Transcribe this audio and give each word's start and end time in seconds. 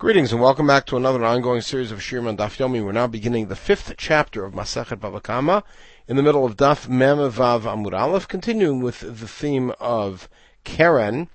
Greetings 0.00 0.32
and 0.32 0.40
welcome 0.40 0.66
back 0.66 0.86
to 0.86 0.96
another 0.96 1.22
ongoing 1.26 1.60
series 1.60 1.92
of 1.92 1.98
Shiurim 1.98 2.26
on 2.26 2.38
Daf 2.38 2.56
Yomi. 2.56 2.82
We're 2.82 2.90
now 2.90 3.06
beginning 3.06 3.48
the 3.48 3.54
fifth 3.54 3.92
chapter 3.98 4.46
of 4.46 4.54
Masechet 4.54 4.98
Bava 4.98 5.22
Kama 5.22 5.62
in 6.08 6.16
the 6.16 6.22
middle 6.22 6.46
of 6.46 6.56
Daf 6.56 6.88
Mem 6.88 7.18
Vav 7.18 7.64
Amud 7.64 7.92
Aleph, 7.92 8.26
continuing 8.26 8.80
with 8.80 9.00
the 9.00 9.28
theme 9.28 9.74
of 9.78 10.26
Keren 10.64 11.28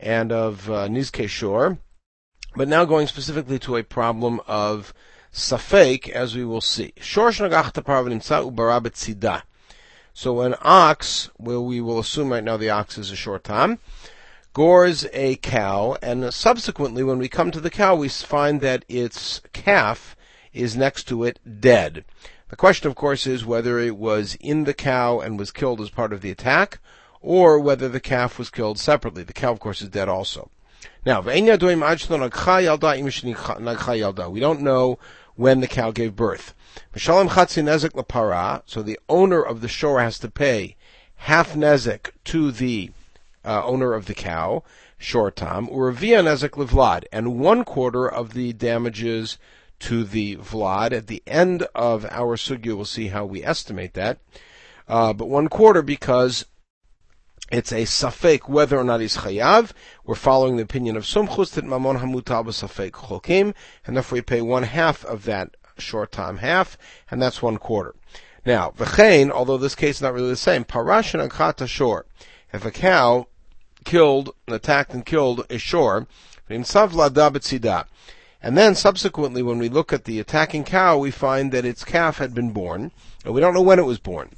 and 0.00 0.32
of 0.32 0.70
uh, 0.70 0.88
Nizke 0.88 1.76
but 2.56 2.66
now 2.66 2.86
going 2.86 3.08
specifically 3.08 3.58
to 3.58 3.76
a 3.76 3.82
problem 3.82 4.40
of 4.46 4.94
Safek, 5.30 6.08
as 6.08 6.34
we 6.34 6.46
will 6.46 6.62
see. 6.62 6.94
So 10.14 10.40
an 10.40 10.54
ox, 10.62 11.30
well, 11.36 11.62
we 11.62 11.80
will 11.82 11.98
assume 11.98 12.32
right 12.32 12.42
now 12.42 12.56
the 12.56 12.70
ox 12.70 12.96
is 12.96 13.10
a 13.10 13.16
short 13.16 13.44
time, 13.44 13.78
gores 14.58 15.06
a 15.12 15.36
cow, 15.36 15.96
and 16.02 16.34
subsequently, 16.34 17.04
when 17.04 17.18
we 17.18 17.28
come 17.28 17.52
to 17.52 17.60
the 17.60 17.70
cow, 17.70 17.94
we 17.94 18.08
find 18.08 18.60
that 18.60 18.84
its 18.88 19.40
calf 19.52 20.16
is 20.52 20.76
next 20.76 21.04
to 21.04 21.22
it 21.22 21.38
dead. 21.60 22.04
The 22.48 22.56
question, 22.56 22.88
of 22.88 22.96
course, 22.96 23.24
is 23.24 23.46
whether 23.46 23.78
it 23.78 23.96
was 23.96 24.36
in 24.40 24.64
the 24.64 24.74
cow 24.74 25.20
and 25.20 25.38
was 25.38 25.52
killed 25.52 25.80
as 25.80 25.90
part 25.90 26.12
of 26.12 26.22
the 26.22 26.32
attack, 26.32 26.80
or 27.20 27.60
whether 27.60 27.88
the 27.88 28.00
calf 28.00 28.36
was 28.36 28.50
killed 28.50 28.80
separately. 28.80 29.22
The 29.22 29.32
cow, 29.32 29.52
of 29.52 29.60
course, 29.60 29.80
is 29.80 29.90
dead 29.90 30.08
also. 30.08 30.50
Now, 31.06 31.20
we 31.20 31.40
don't 31.40 31.60
know 34.60 34.98
when 35.36 35.60
the 35.60 35.68
cow 35.68 35.92
gave 35.92 36.16
birth. 36.16 36.54
So 36.96 37.22
the 37.22 38.98
owner 39.08 39.40
of 39.40 39.60
the 39.60 39.68
shor 39.68 40.00
has 40.00 40.18
to 40.18 40.28
pay 40.28 40.74
half 41.14 41.54
nezek 41.54 42.10
to 42.24 42.50
the 42.50 42.90
uh, 43.44 43.64
owner 43.64 43.92
of 43.94 44.06
the 44.06 44.14
cow, 44.14 44.62
short 44.98 45.36
shortam, 45.36 45.70
uravia 45.72 46.22
nezek 46.22 46.50
livlad, 46.50 47.04
and 47.12 47.38
one 47.38 47.64
quarter 47.64 48.08
of 48.08 48.34
the 48.34 48.52
damages 48.52 49.38
to 49.80 50.04
the 50.04 50.36
vlad. 50.36 50.92
At 50.92 51.06
the 51.06 51.22
end 51.26 51.66
of 51.74 52.04
our 52.06 52.36
sugya, 52.36 52.74
we'll 52.74 52.84
see 52.84 53.08
how 53.08 53.24
we 53.24 53.44
estimate 53.44 53.94
that. 53.94 54.18
Uh, 54.88 55.12
but 55.12 55.28
one 55.28 55.48
quarter 55.48 55.82
because 55.82 56.46
it's 57.50 57.72
a 57.72 57.82
safek 57.84 58.48
whether 58.48 58.78
or 58.78 58.84
not 58.84 59.00
he's 59.00 59.18
chayav. 59.18 59.72
We're 60.04 60.14
following 60.14 60.56
the 60.56 60.62
opinion 60.62 60.96
of 60.96 61.04
Sumchus 61.04 61.52
that 61.52 61.64
mamon 61.64 62.00
hamutal 62.00 62.44
b'safek 62.44 62.92
chokim, 62.92 63.54
and 63.86 63.96
therefore 63.96 64.16
we 64.16 64.22
pay 64.22 64.42
one 64.42 64.64
half 64.64 65.04
of 65.04 65.24
that 65.24 65.56
short 65.78 66.12
time 66.12 66.38
half, 66.38 66.76
and 67.10 67.22
that's 67.22 67.40
one 67.40 67.56
quarter. 67.56 67.94
Now, 68.44 68.72
v'chein, 68.76 69.30
although 69.30 69.58
this 69.58 69.74
case 69.74 69.96
is 69.96 70.02
not 70.02 70.14
really 70.14 70.28
the 70.28 70.36
same, 70.36 70.64
parash 70.64 71.14
and 71.14 71.30
ankata 71.30 71.66
shor. 71.68 72.06
If 72.50 72.64
a 72.64 72.70
cow 72.70 73.26
killed, 73.84 74.34
and 74.46 74.56
attacked 74.56 74.94
and 74.94 75.04
killed 75.04 75.44
a 75.50 75.58
shor, 75.58 76.06
and 76.48 76.64
then 78.56 78.74
subsequently, 78.74 79.42
when 79.42 79.58
we 79.58 79.68
look 79.68 79.92
at 79.92 80.04
the 80.04 80.18
attacking 80.18 80.64
cow, 80.64 80.96
we 80.96 81.10
find 81.10 81.52
that 81.52 81.66
its 81.66 81.84
calf 81.84 82.16
had 82.16 82.32
been 82.32 82.52
born, 82.52 82.90
and 83.22 83.34
we 83.34 83.42
don't 83.42 83.52
know 83.52 83.60
when 83.60 83.78
it 83.78 83.84
was 83.84 83.98
born, 83.98 84.30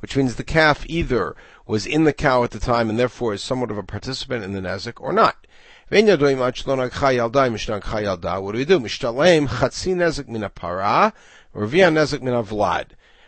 which 0.00 0.16
means 0.16 0.34
the 0.34 0.42
calf 0.42 0.84
either 0.88 1.36
was 1.66 1.86
in 1.86 2.02
the 2.02 2.12
cow 2.12 2.42
at 2.42 2.50
the 2.50 2.58
time 2.58 2.90
and 2.90 2.98
therefore 2.98 3.32
is 3.32 3.44
somewhat 3.44 3.70
of 3.70 3.78
a 3.78 3.84
participant 3.84 4.42
in 4.42 4.52
the 4.52 4.60
nezek 4.60 5.00
or 5.00 5.12
not. 5.12 5.46
What 5.88 6.00
do 6.00 6.16
we 8.56 8.64
do? 8.64 8.80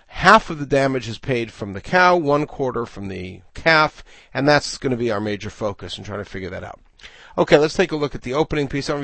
Half 0.06 0.50
of 0.50 0.58
the 0.58 0.66
damage 0.66 1.08
is 1.08 1.18
paid 1.18 1.52
from 1.52 1.72
the 1.72 1.80
cow, 1.80 2.16
one 2.16 2.46
quarter 2.46 2.86
from 2.86 3.08
the 3.08 3.42
calf, 3.54 4.04
and 4.32 4.48
that's 4.48 4.78
going 4.78 4.90
to 4.90 4.96
be 4.96 5.10
our 5.10 5.20
major 5.20 5.50
focus 5.50 5.98
in 5.98 6.04
trying 6.04 6.22
to 6.22 6.30
figure 6.30 6.50
that 6.50 6.64
out. 6.64 6.80
Okay, 7.38 7.58
let's 7.58 7.74
take 7.74 7.92
a 7.92 7.96
look 7.96 8.14
at 8.14 8.22
the 8.22 8.32
opening 8.32 8.66
piece. 8.66 8.88
As 8.88 8.96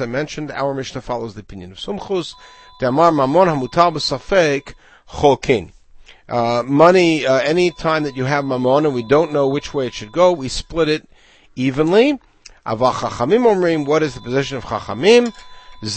I 0.00 0.06
mentioned, 0.06 0.50
our 0.50 0.72
Mishnah 0.72 1.02
follows 1.02 1.34
the 1.34 1.40
opinion 1.40 1.72
of 1.72 1.78
Sumchus. 1.78 2.32
Uh, 6.28 6.62
money, 6.64 7.26
uh, 7.26 7.38
any 7.40 7.70
time 7.72 8.04
that 8.04 8.16
you 8.16 8.24
have 8.24 8.44
mamon 8.44 8.86
and 8.86 8.94
we 8.94 9.06
don't 9.06 9.32
know 9.32 9.46
which 9.46 9.74
way 9.74 9.86
it 9.86 9.92
should 9.92 10.12
go, 10.12 10.32
we 10.32 10.48
split 10.48 10.88
it 10.88 11.06
evenly. 11.56 12.18
What 12.64 14.02
is 14.02 14.14
the 14.14 14.20
position 14.22 14.56
of 14.56 14.64
chachamim? 14.64 15.34
When 15.82 15.90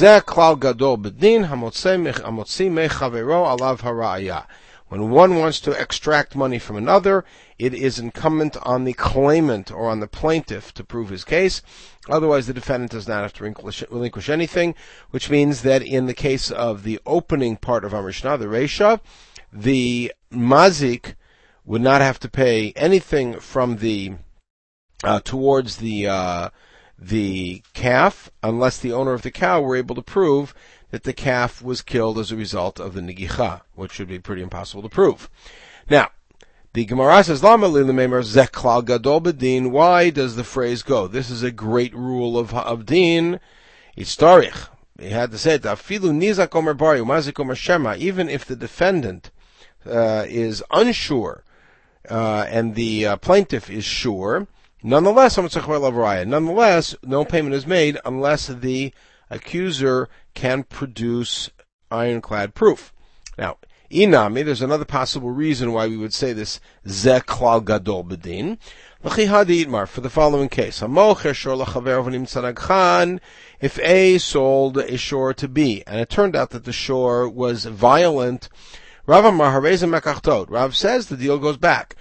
one 5.12 5.36
wants 5.36 5.60
to 5.60 5.80
extract 5.80 6.36
money 6.36 6.58
from 6.58 6.76
another, 6.76 7.24
it 7.60 7.76
is 7.76 8.00
incumbent 8.00 8.58
on 8.64 8.84
the 8.84 8.94
claimant 8.94 9.72
or 9.72 9.88
on 9.88 10.00
the 10.00 10.08
plaintiff 10.08 10.74
to 10.74 10.84
prove 10.84 11.10
his 11.10 11.24
case. 11.24 11.62
Otherwise, 12.10 12.48
the 12.48 12.54
defendant 12.54 12.94
does 12.94 13.08
not 13.08 13.22
have 13.22 13.34
to 13.34 13.44
relinquish 13.92 14.28
anything, 14.28 14.74
which 15.12 15.30
means 15.30 15.62
that 15.62 15.84
in 15.84 16.08
the 16.08 16.16
case 16.16 16.50
of 16.50 16.82
the 16.82 17.00
opening 17.06 17.56
part 17.56 17.86
of 17.86 17.94
our 17.94 18.06
the 18.06 18.48
Resha, 18.48 19.00
the 19.54 20.12
mazik 20.34 21.14
would 21.64 21.84
not 21.84 22.02
have 22.02 22.18
to 22.22 22.28
pay 22.28 22.74
anything 22.76 23.40
from 23.40 23.78
the 23.78 24.14
uh, 25.04 25.20
towards 25.20 25.78
the 25.78 26.08
uh, 26.08 26.50
the 26.98 27.62
calf 27.74 28.32
unless 28.42 28.80
the 28.80 28.94
owner 28.94 29.14
of 29.14 29.22
the 29.22 29.32
cow 29.32 29.62
were 29.62 29.76
able 29.76 29.96
to 29.96 30.02
prove 30.02 30.54
that 30.92 31.04
the 31.04 31.14
calf 31.14 31.62
was 31.62 31.82
killed 31.82 32.18
as 32.18 32.32
a 32.32 32.36
result 32.36 32.80
of 32.80 32.94
the 32.94 33.02
nigicha, 33.02 33.62
which 33.74 33.92
should 33.92 34.08
be 34.08 34.20
pretty 34.20 34.42
impossible 34.42 34.82
to 34.82 34.90
prove. 34.90 35.30
Now, 35.90 36.10
the 36.74 36.86
Gemara 36.86 37.24
says, 37.24 37.44
Lama 37.44 37.68
zeklal 37.68 38.86
gadol 38.86 39.22
bedin. 39.22 39.72
Why 39.72 40.10
does 40.10 40.36
the 40.36 40.44
phrase 40.44 40.84
go? 40.84 41.08
This 41.08 41.30
is 41.30 41.42
a 41.42 41.52
great 41.52 41.96
rule 41.96 42.38
of, 42.38 42.54
of 42.54 42.86
din. 42.86 43.40
It's. 43.96 44.18
He 44.18 45.10
had 45.10 45.32
to 45.32 45.38
say 45.38 45.56
it. 45.56 45.64
nizak 45.64 46.56
omer 46.56 46.74
bari, 46.74 47.00
umazik 47.00 47.40
omer 47.40 47.56
shema. 47.56 47.96
Even 47.98 48.30
if 48.30 48.46
the 48.46 48.56
defendant 48.56 49.32
uh, 49.86 50.26
is 50.28 50.64
unsure 50.72 51.44
uh, 52.10 52.46
and 52.50 52.76
the 52.76 53.06
uh, 53.06 53.16
plaintiff 53.18 53.70
is 53.70 53.86
sure, 53.86 54.48
Nonetheless, 54.88 55.36
nonetheless, 55.36 56.96
no 57.02 57.26
payment 57.26 57.56
is 57.56 57.66
made 57.66 57.98
unless 58.06 58.46
the 58.46 58.94
accuser 59.32 60.08
can 60.36 60.62
produce 60.62 61.50
ironclad 61.90 62.54
proof. 62.54 62.94
Now, 63.36 63.58
inami, 63.90 64.46
there's 64.46 64.62
another 64.62 64.86
possible 64.86 65.32
reason 65.32 65.74
why 65.74 65.88
we 65.88 65.98
would 65.98 66.14
say 66.14 66.34
this 66.34 66.60
zeklal 66.86 67.66
gadol 67.66 68.04
bedin. 68.04 68.60
For 69.02 70.02
the 70.02 70.10
following 70.12 70.50
case, 70.50 70.84
if 73.60 73.80
A 73.80 74.18
sold 74.20 74.78
a 74.78 74.98
shor 74.98 75.34
to 75.34 75.48
B, 75.48 75.84
and 75.88 76.00
it 76.00 76.10
turned 76.12 76.36
out 76.36 76.52
that 76.52 76.66
the 76.66 76.72
shor 76.72 77.28
was 77.28 77.66
violent, 77.66 78.50
Rav 79.08 80.76
says 80.76 81.08
the 81.08 81.18
deal 81.18 81.40
goes 81.40 81.58
back. 81.58 81.96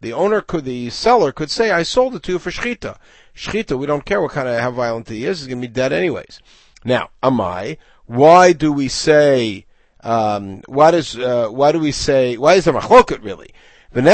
The 0.00 0.12
owner 0.12 0.40
could, 0.40 0.64
the 0.64 0.88
seller 0.90 1.32
could 1.32 1.50
say, 1.50 1.72
I 1.72 1.82
sold 1.82 2.14
it 2.14 2.22
to 2.24 2.32
you 2.32 2.38
for 2.38 2.50
shchita. 2.50 2.96
Shchita, 3.34 3.78
we 3.78 3.86
don't 3.86 4.04
care 4.04 4.20
what 4.20 4.32
kind 4.32 4.48
of, 4.48 4.60
how 4.60 4.70
violent 4.70 5.08
he 5.08 5.24
is, 5.24 5.40
he's 5.40 5.48
to 5.48 5.56
be 5.56 5.66
dead 5.66 5.92
anyways. 5.92 6.40
Now, 6.84 7.10
amai, 7.22 7.78
why 8.06 8.52
do 8.52 8.72
we 8.72 8.88
say, 8.88 9.66
um, 10.02 10.62
why 10.66 10.92
does, 10.92 11.18
uh, 11.18 11.48
why 11.48 11.72
do 11.72 11.80
we 11.80 11.92
say, 11.92 12.36
why 12.36 12.54
is 12.54 12.66
there 12.66 12.74
machloket 12.74 13.24
really? 13.24 13.52
Why 13.94 14.00
don't 14.00 14.04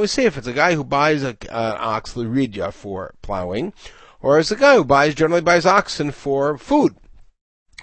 we 0.00 0.06
say 0.06 0.24
if 0.24 0.36
it's 0.36 0.46
a 0.46 0.52
guy 0.52 0.74
who 0.74 0.84
buys 0.84 1.22
an 1.22 1.36
ox 1.50 2.14
liridya 2.14 2.72
for 2.72 3.14
plowing, 3.22 3.72
or 4.20 4.38
it's 4.38 4.50
a 4.50 4.56
guy 4.56 4.74
who 4.74 4.84
buys 4.84 5.14
generally 5.14 5.40
buys 5.40 5.66
oxen 5.66 6.10
for 6.10 6.58
food? 6.58 6.96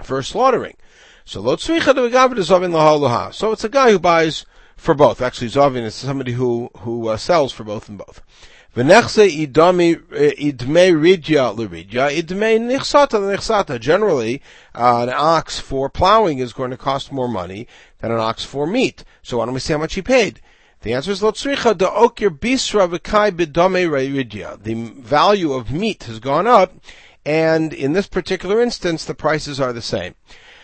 For 0.03 0.21
slaughtering. 0.23 0.75
So. 1.25 1.41
So 1.55 1.75
it's 1.75 3.63
a 3.63 3.69
guy 3.69 3.91
who 3.91 3.99
buys 3.99 4.45
for 4.77 4.93
both. 4.93 5.21
Actually, 5.21 5.49
zovin 5.49 5.83
is 5.83 5.95
somebody 5.95 6.33
who 6.33 6.69
who 6.77 7.09
uh, 7.09 7.17
sells 7.17 7.51
for 7.51 7.63
both 7.63 7.89
and 7.89 7.97
both. 7.97 8.21
Nichsata 8.75 9.17
nichsata. 13.19 13.79
Generally, 13.79 14.41
uh, 14.75 15.03
an 15.03 15.09
ox 15.09 15.59
for 15.59 15.89
plowing 15.89 16.37
is 16.37 16.53
going 16.53 16.69
to 16.71 16.77
cost 16.77 17.11
more 17.11 17.27
money 17.27 17.67
than 17.99 18.11
an 18.11 18.19
ox 18.19 18.45
for 18.45 18.67
meat. 18.67 19.03
So 19.23 19.39
why 19.39 19.45
don't 19.45 19.55
we 19.55 19.59
see 19.59 19.73
how 19.73 19.79
much 19.79 19.95
he 19.95 20.03
paid? 20.03 20.41
The 20.81 20.93
answer 20.93 21.11
is 21.11 21.21
lotzricha 21.21 21.75
da 21.75 21.89
okir 21.89 22.29
bisra 22.29 22.87
v'kai 22.87 23.31
b'dame 23.31 23.89
ridya. 23.89 24.61
The 24.61 24.75
value 25.01 25.53
of 25.53 25.71
meat 25.71 26.03
has 26.03 26.19
gone 26.19 26.45
up, 26.45 26.75
and 27.27 27.73
in 27.73 27.91
this 27.91 28.07
particular 28.07 28.61
instance, 28.61 29.03
the 29.03 29.13
prices 29.13 29.59
are 29.59 29.73
the 29.73 29.81
same. 29.81 30.15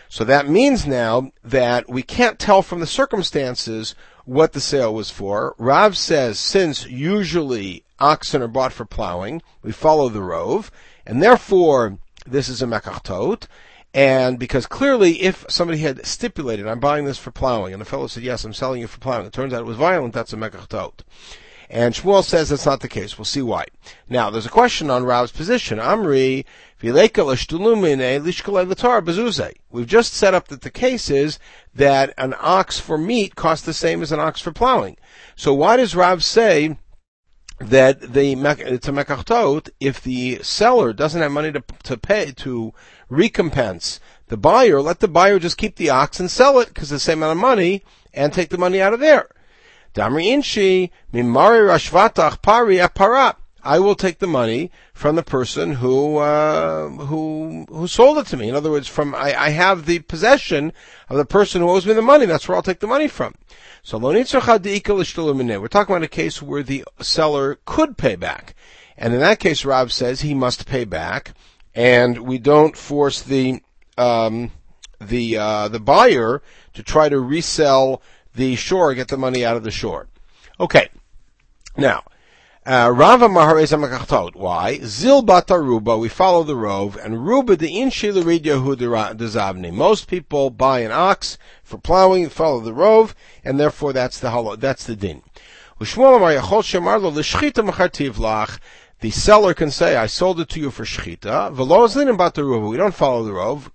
So 0.08 0.24
that 0.24 0.48
means 0.48 0.86
now 0.86 1.30
that 1.44 1.90
we 1.90 2.02
can't 2.02 2.38
tell 2.38 2.62
from 2.62 2.80
the 2.80 2.86
circumstances 2.86 3.94
what 4.24 4.54
the 4.54 4.62
sale 4.62 4.94
was 4.94 5.10
for. 5.10 5.54
Rav 5.58 5.94
says 5.94 6.38
since 6.38 6.86
usually 6.86 7.84
oxen 8.00 8.40
are 8.40 8.48
bought 8.48 8.72
for 8.72 8.86
plowing, 8.86 9.42
we 9.62 9.72
follow 9.72 10.08
the 10.08 10.22
rove, 10.22 10.70
and 11.04 11.22
therefore 11.22 11.98
this 12.26 12.48
is 12.48 12.62
a 12.62 12.66
mekachtot. 12.66 13.46
And 13.92 14.38
because 14.38 14.66
clearly, 14.66 15.20
if 15.20 15.44
somebody 15.50 15.80
had 15.80 16.06
stipulated, 16.06 16.66
I'm 16.66 16.80
buying 16.80 17.04
this 17.04 17.18
for 17.18 17.30
plowing, 17.30 17.74
and 17.74 17.80
the 17.80 17.86
fellow 17.86 18.06
said, 18.06 18.22
yes, 18.22 18.42
I'm 18.42 18.54
selling 18.54 18.80
it 18.80 18.88
for 18.88 19.00
plowing, 19.00 19.26
it 19.26 19.34
turns 19.34 19.52
out 19.52 19.60
it 19.60 19.66
was 19.66 19.76
violent, 19.76 20.14
that's 20.14 20.32
a 20.32 20.36
mekach 20.36 20.68
And 21.70 21.94
Shmuel 21.94 22.24
says 22.24 22.50
that's 22.50 22.66
not 22.66 22.80
the 22.80 22.88
case. 22.88 23.18
We'll 23.18 23.24
see 23.24 23.42
why. 23.42 23.66
Now, 24.08 24.30
there's 24.30 24.46
a 24.46 24.50
question 24.50 24.90
on 24.90 25.04
Rav's 25.04 25.32
position. 25.32 25.78
Amri, 25.78 26.44
We've 29.70 29.86
just 29.86 30.12
set 30.12 30.34
up 30.34 30.48
that 30.48 30.60
the 30.60 30.70
case 30.70 31.10
is 31.10 31.38
that 31.74 32.14
an 32.18 32.34
ox 32.38 32.78
for 32.78 32.98
meat 32.98 33.36
costs 33.36 33.64
the 33.64 33.72
same 33.72 34.02
as 34.02 34.12
an 34.12 34.20
ox 34.20 34.40
for 34.40 34.52
plowing. 34.52 34.98
So 35.34 35.54
why 35.54 35.78
does 35.78 35.96
Rav 35.96 36.22
say 36.22 36.76
that 37.58 38.12
the 38.12 38.32
it's 38.32 38.88
a 38.88 38.92
mekachtot 38.92 39.70
if 39.80 40.02
the 40.02 40.40
seller 40.42 40.92
doesn't 40.92 41.22
have 41.22 41.32
money 41.32 41.52
to 41.52 41.62
to 41.84 41.96
pay 41.96 42.32
to 42.32 42.74
recompense 43.08 44.00
the 44.28 44.36
buyer, 44.36 44.82
let 44.82 45.00
the 45.00 45.08
buyer 45.08 45.38
just 45.38 45.56
keep 45.56 45.76
the 45.76 45.90
ox 45.90 46.18
and 46.20 46.30
sell 46.30 46.58
it 46.58 46.68
because 46.68 46.90
the 46.90 46.98
same 46.98 47.18
amount 47.18 47.38
of 47.38 47.42
money 47.42 47.82
and 48.12 48.32
take 48.32 48.50
the 48.50 48.58
money 48.58 48.80
out 48.80 48.92
of 48.92 49.00
there. 49.00 49.28
Damri 49.94 50.26
inshi 50.26 50.90
mimari 51.12 51.60
rashvatach 51.60 52.42
pari 52.42 52.76
aparat. 52.78 53.36
I 53.66 53.78
will 53.78 53.94
take 53.94 54.18
the 54.18 54.26
money 54.26 54.70
from 54.92 55.16
the 55.16 55.22
person 55.22 55.74
who 55.74 56.18
uh, 56.18 56.88
who 56.88 57.64
who 57.70 57.86
sold 57.86 58.18
it 58.18 58.26
to 58.26 58.36
me. 58.36 58.50
In 58.50 58.54
other 58.54 58.70
words, 58.70 58.88
from 58.88 59.14
I, 59.14 59.34
I, 59.34 59.48
have 59.50 59.86
the 59.86 60.00
possession 60.00 60.74
of 61.08 61.16
the 61.16 61.24
person 61.24 61.62
who 61.62 61.70
owes 61.70 61.86
me 61.86 61.94
the 61.94 62.02
money. 62.02 62.26
That's 62.26 62.46
where 62.46 62.56
I'll 62.56 62.62
take 62.62 62.80
the 62.80 62.86
money 62.86 63.08
from. 63.08 63.34
So 63.82 63.96
we're 63.96 64.24
talking 64.24 64.52
about 65.96 66.02
a 66.02 66.08
case 66.08 66.42
where 66.42 66.62
the 66.62 66.84
seller 67.00 67.58
could 67.64 67.96
pay 67.96 68.16
back, 68.16 68.54
and 68.98 69.14
in 69.14 69.20
that 69.20 69.40
case, 69.40 69.64
Rav 69.64 69.92
says 69.92 70.20
he 70.20 70.34
must 70.34 70.66
pay 70.66 70.84
back, 70.84 71.32
and 71.74 72.18
we 72.18 72.36
don't 72.36 72.76
force 72.76 73.22
the 73.22 73.62
um, 73.96 74.50
the 75.00 75.38
uh, 75.38 75.68
the 75.68 75.80
buyer 75.80 76.42
to 76.74 76.82
try 76.82 77.08
to 77.08 77.18
resell 77.18 78.02
the 78.34 78.56
shor, 78.56 78.94
get 78.94 79.08
the 79.08 79.16
money 79.16 79.44
out 79.44 79.56
of 79.56 79.64
the 79.64 79.70
shor. 79.70 80.08
Okay, 80.60 80.88
now 81.76 82.02
uh, 82.66 82.90
Rava 82.94 83.28
Mahareza 83.28 83.78
Makachtot. 83.78 84.34
Why? 84.34 84.78
Zil 84.78 85.22
Bataruba, 85.22 85.98
we 86.00 86.08
follow 86.08 86.42
the 86.42 86.56
rove, 86.56 86.96
and 86.96 87.26
Ruba 87.26 87.56
the 87.56 87.74
Inshi 87.74 88.10
Lurid 88.12 88.44
Yehud 88.44 89.72
Most 89.72 90.08
people 90.08 90.48
buy 90.48 90.80
an 90.80 90.90
ox 90.90 91.36
for 91.62 91.76
plowing, 91.76 92.30
follow 92.30 92.60
the 92.60 92.72
rove, 92.72 93.14
and 93.44 93.60
therefore 93.60 93.92
that's 93.92 94.18
the 94.18 94.30
holo, 94.30 94.56
that's 94.56 94.86
the 94.86 94.96
din. 94.96 95.22
The 99.04 99.10
seller 99.10 99.52
can 99.52 99.70
say, 99.70 99.96
I 99.96 100.06
sold 100.06 100.40
it 100.40 100.48
to 100.48 100.60
you 100.60 100.70
for 100.70 100.84
shchita. 100.84 101.50
We 102.70 102.76
don't 102.78 102.94
follow 102.94 103.22
the 103.22 103.34
rove. 103.34 103.70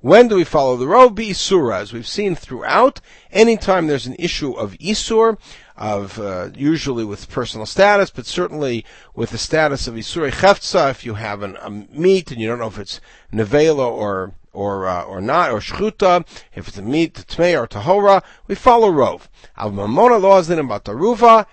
When 0.00 0.26
do 0.26 0.34
we 0.34 0.42
follow 0.42 0.76
the 0.76 0.88
rove? 0.88 1.14
Be 1.14 1.28
isura. 1.28 1.78
As 1.78 1.92
we've 1.92 2.04
seen 2.04 2.34
throughout, 2.34 3.00
anytime 3.30 3.86
there's 3.86 4.08
an 4.08 4.16
issue 4.18 4.54
of 4.54 4.72
isur, 4.78 5.38
of 5.76 6.18
uh, 6.18 6.50
usually 6.56 7.04
with 7.04 7.30
personal 7.30 7.64
status, 7.64 8.10
but 8.10 8.26
certainly 8.26 8.84
with 9.14 9.30
the 9.30 9.38
status 9.38 9.86
of 9.86 9.94
Isurei 9.94 10.32
Cheftza, 10.32 10.90
if 10.90 11.06
you 11.06 11.14
have 11.14 11.42
an, 11.42 11.56
a 11.62 11.70
meat 11.70 12.32
and 12.32 12.40
you 12.40 12.48
don't 12.48 12.58
know 12.58 12.66
if 12.66 12.78
it's 12.78 13.00
Nevela 13.32 13.88
or 13.88 14.34
or 14.52 14.86
uh, 14.86 15.02
or 15.04 15.20
not, 15.20 15.50
or 15.50 15.60
shchuta, 15.60 16.26
if 16.54 16.68
it's 16.68 16.78
a 16.78 16.82
meat, 16.82 17.14
tmei 17.14 17.60
or 17.60 17.66
tahora, 17.66 18.22
we 18.46 18.54
follow 18.54 18.90
rov. 18.90 19.28
Al 19.56 19.70
mamona 19.70 20.20
laws 20.20 20.50
in 20.50 20.58
bataruva, 20.68 21.46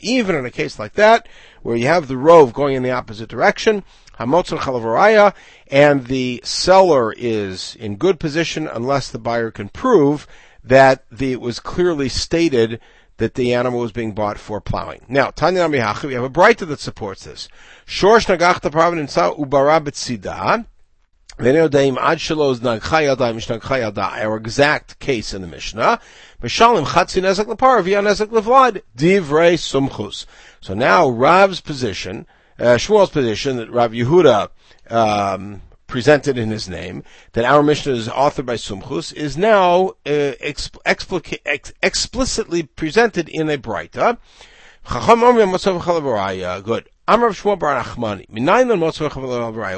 Even 0.00 0.36
in 0.36 0.46
a 0.46 0.50
case 0.50 0.78
like 0.78 0.94
that, 0.94 1.28
where 1.62 1.76
you 1.76 1.86
have 1.86 2.08
the 2.08 2.14
rov 2.14 2.52
going 2.52 2.76
in 2.76 2.82
the 2.82 2.90
opposite 2.90 3.28
direction, 3.28 3.82
hamotzim 4.18 4.58
chalavaraya, 4.58 5.34
and 5.68 6.06
the 6.06 6.40
seller 6.44 7.12
is 7.16 7.76
in 7.76 7.96
good 7.96 8.20
position 8.20 8.68
unless 8.68 9.10
the 9.10 9.18
buyer 9.18 9.50
can 9.50 9.68
prove 9.68 10.26
that 10.62 11.04
the, 11.10 11.32
it 11.32 11.40
was 11.40 11.60
clearly 11.60 12.08
stated 12.08 12.80
that 13.18 13.34
the 13.34 13.52
animal 13.52 13.80
was 13.80 13.92
being 13.92 14.12
bought 14.12 14.38
for 14.38 14.60
plowing. 14.60 15.04
Now, 15.08 15.30
Tanya 15.30 15.68
Namihacha, 15.68 16.04
we 16.04 16.14
have 16.14 16.24
a 16.24 16.30
Breita 16.30 16.66
that 16.68 16.80
supports 16.80 17.24
this. 17.24 17.48
Shorsh 17.86 18.26
nagachta. 18.26 18.74
Our 24.20 24.36
exact 24.36 24.98
case 24.98 25.34
in 25.34 25.42
the 25.42 25.46
Mishnah. 25.46 26.00
So 30.60 30.74
now 30.74 31.08
Rav's 31.08 31.60
position, 31.60 32.26
uh, 32.58 32.64
Shmuel's 32.74 33.10
position 33.10 33.56
that 33.56 33.70
Rav 33.70 33.92
Yehuda 33.92 34.48
um, 34.90 35.62
presented 35.88 36.38
in 36.38 36.50
his 36.50 36.68
name, 36.68 37.02
that 37.32 37.44
our 37.44 37.64
Mishnah 37.64 37.94
is 37.94 38.08
authored 38.08 38.46
by 38.46 38.54
Sumchus, 38.54 39.12
is 39.12 39.36
now 39.36 39.88
uh, 40.06 40.34
exp- 40.40 40.78
explica- 40.86 41.40
ex- 41.44 41.72
explicitly 41.82 42.62
presented 42.62 43.28
in 43.28 43.50
a 43.50 43.58
Breita. 43.58 44.18
Good. 46.62 46.88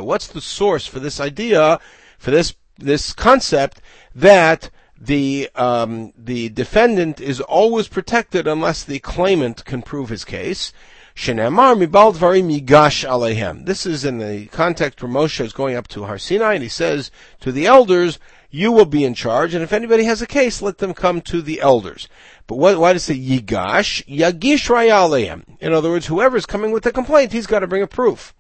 What's 0.03 0.27
the 0.27 0.41
source 0.41 0.87
for 0.87 1.01
this 1.01 1.21
idea, 1.21 1.79
for 2.19 2.31
this 2.31 2.55
this 2.77 3.13
concept 3.13 3.81
that 4.15 4.71
the 5.01 5.49
um, 5.55 6.13
the 6.17 6.49
defendant 6.51 7.21
is 7.21 7.41
always 7.41 7.89
protected 7.89 8.47
unless 8.47 8.85
the 8.85 8.99
claimant 8.99 9.65
can 9.65 9.83
prove 9.83 10.09
his 10.11 10.25
case? 10.25 10.73
Mibal 11.21 12.15
dvarim 12.15 12.51
yigash 12.51 13.07
alehem. 13.07 13.67
This 13.67 13.85
is 13.85 14.07
in 14.07 14.17
the 14.17 14.47
context 14.47 15.03
where 15.03 15.13
Moshe 15.13 15.45
is 15.45 15.53
going 15.53 15.77
up 15.77 15.87
to 15.89 16.05
Har 16.05 16.17
Sinai, 16.17 16.55
and 16.55 16.63
he 16.63 16.69
says 16.71 17.11
to 17.41 17.53
the 17.53 17.67
elders, 17.67 18.19
"You 18.49 18.73
will 18.73 18.87
be 18.87 19.05
in 19.05 19.13
charge, 19.13 19.53
and 19.53 19.63
if 19.63 19.71
anybody 19.71 20.05
has 20.05 20.23
a 20.23 20.27
case, 20.27 20.63
let 20.63 20.79
them 20.79 20.95
come 20.95 21.21
to 21.23 21.43
the 21.43 21.61
elders." 21.61 22.09
But 22.47 22.57
what, 22.57 22.79
why 22.79 22.95
does 22.95 23.03
it 23.11 23.15
say 23.15 23.21
yigash? 23.21 24.03
Yagish 24.07 24.71
alehem. 24.71 25.43
In 25.61 25.75
other 25.75 25.91
words, 25.91 26.07
whoever 26.07 26.39
is 26.39 26.47
coming 26.47 26.73
with 26.73 26.87
a 26.87 26.91
complaint, 26.91 27.33
he's 27.33 27.47
got 27.47 27.59
to 27.59 27.67
bring 27.67 27.83
a 27.83 27.87
proof. 27.87 28.33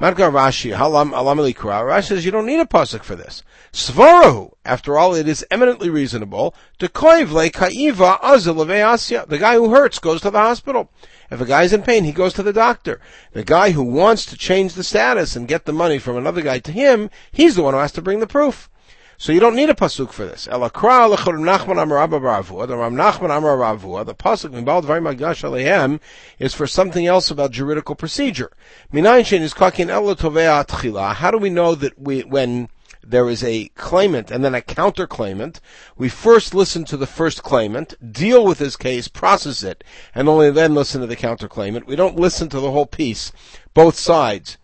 Madgar 0.00 0.32
Rashi, 0.32 0.76
halam 0.76 1.16
alam 1.16 1.38
Rashi 1.38 2.04
says 2.08 2.24
you 2.24 2.32
don't 2.32 2.46
need 2.46 2.58
a 2.58 2.64
pasuk 2.64 3.04
for 3.04 3.14
this. 3.14 3.44
Svarahu, 3.72 4.52
after 4.64 4.98
all, 4.98 5.14
it 5.14 5.28
is 5.28 5.46
eminently 5.52 5.88
reasonable 5.88 6.52
to 6.80 6.88
koivle 6.88 7.52
kaiva 7.52 8.18
azil 8.20 9.28
The 9.28 9.38
guy 9.38 9.54
who 9.54 9.70
hurts 9.70 10.00
goes 10.00 10.20
to 10.22 10.30
the 10.30 10.40
hospital. 10.40 10.90
If 11.34 11.40
a 11.40 11.46
guy's 11.46 11.72
in 11.72 11.82
pain, 11.82 12.04
he 12.04 12.12
goes 12.12 12.32
to 12.34 12.44
the 12.44 12.52
doctor. 12.52 13.00
The 13.32 13.42
guy 13.42 13.72
who 13.72 13.82
wants 13.82 14.24
to 14.26 14.36
change 14.36 14.74
the 14.74 14.84
status 14.84 15.34
and 15.34 15.48
get 15.48 15.64
the 15.64 15.72
money 15.72 15.98
from 15.98 16.16
another 16.16 16.42
guy 16.42 16.60
to 16.60 16.70
him, 16.70 17.10
he's 17.32 17.56
the 17.56 17.64
one 17.64 17.74
who 17.74 17.80
has 17.80 17.90
to 17.92 18.02
bring 18.02 18.20
the 18.20 18.28
proof. 18.28 18.70
So 19.18 19.32
you 19.32 19.40
don't 19.40 19.56
need 19.56 19.68
a 19.68 19.74
pasuk 19.74 20.12
for 20.12 20.26
this. 20.26 20.44
The 20.44 20.52
pasuk 20.52 20.72
Mibal 24.52 24.82
Dvarim 24.82 25.16
Agash 25.16 26.00
is 26.38 26.54
for 26.54 26.68
something 26.68 27.06
else 27.06 27.32
about 27.32 27.50
juridical 27.50 27.96
procedure. 27.96 28.52
How 28.92 29.22
do 31.30 31.38
we 31.38 31.50
know 31.50 31.74
that 31.74 31.98
we 31.98 32.20
when 32.20 32.68
there 33.10 33.28
is 33.28 33.42
a 33.44 33.68
claimant 33.74 34.30
and 34.30 34.44
then 34.44 34.54
a 34.54 34.60
counter 34.60 35.06
claimant. 35.06 35.60
We 35.96 36.08
first 36.08 36.54
listen 36.54 36.84
to 36.86 36.96
the 36.96 37.06
first 37.06 37.42
claimant, 37.42 37.94
deal 38.12 38.44
with 38.44 38.58
his 38.58 38.76
case, 38.76 39.08
process 39.08 39.62
it, 39.62 39.84
and 40.14 40.28
only 40.28 40.50
then 40.50 40.74
listen 40.74 41.00
to 41.00 41.06
the 41.06 41.16
counter 41.16 41.48
claimant. 41.48 41.86
We 41.86 41.96
don't 41.96 42.18
listen 42.18 42.48
to 42.50 42.60
the 42.60 42.70
whole 42.70 42.86
piece, 42.86 43.32
both 43.74 43.96
sides 43.96 44.58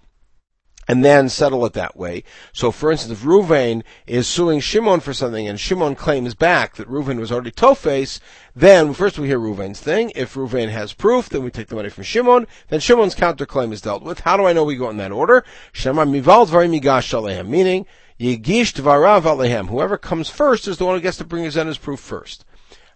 and 0.91 1.05
then 1.05 1.29
settle 1.29 1.65
it 1.65 1.73
that 1.75 1.97
way. 1.97 2.25
So, 2.53 2.73
for 2.73 2.91
instance, 2.91 3.21
if 3.21 3.25
Ruvain 3.25 3.85
is 4.09 4.27
suing 4.27 4.59
Shimon 4.59 4.99
for 4.99 5.15
something 5.15 5.47
and 5.47 5.61
Shimon 5.61 5.95
claims 5.95 6.35
back 6.35 6.75
that 6.75 6.91
Ruvain 6.91 7.21
was 7.21 7.31
already 7.31 7.53
Tofes, 7.53 8.19
then 8.57 8.93
first 8.93 9.17
we 9.17 9.29
hear 9.29 9.39
Ruvain's 9.39 9.79
thing. 9.79 10.11
If 10.17 10.35
Ruvain 10.35 10.69
has 10.71 10.93
proof, 10.93 11.29
then 11.29 11.45
we 11.45 11.53
take 11.53 11.69
the 11.69 11.77
money 11.77 11.91
from 11.91 12.03
Shimon. 12.03 12.49
Then 12.71 12.81
Shimon's 12.81 13.15
counterclaim 13.15 13.73
is 13.73 13.81
dealt 13.81 14.03
with. 14.03 14.19
How 14.19 14.37
do 14.37 14.47
I 14.47 14.53
know 14.53 14.65
we 14.65 14.75
go 14.75 14.91
in 14.91 14.97
that 14.97 15.13
order? 15.13 15.45
Shema 15.71 16.05
mival 16.05 16.47
migash 16.47 17.47
meaning 17.47 17.87
Yigish 18.21 18.75
Dvarav 18.75 19.23
Alehem. 19.23 19.71
Whoever 19.71 19.97
comes 19.97 20.29
first 20.29 20.69
is 20.69 20.77
the 20.77 20.85
one 20.85 20.95
who 20.95 21.01
gets 21.01 21.17
to 21.17 21.25
bring 21.25 21.45
his 21.45 21.55
his 21.55 21.79
proof 21.79 22.01
first. 22.01 22.45